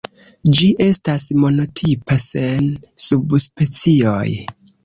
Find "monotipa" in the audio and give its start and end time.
1.43-2.19